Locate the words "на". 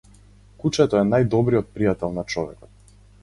2.17-2.27